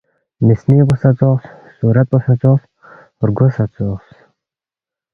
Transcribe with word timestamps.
مِسنِنگ 0.45 0.81
پو 0.89 0.95
سہ 1.01 1.09
ژوخ، 1.17 1.39
صُورت 1.77 2.07
پو 2.11 2.17
سہ 2.25 2.33
ژوخ 2.41 2.61
رگو 3.25 3.47
سہ 3.55 3.63
ژوخ 3.73 4.03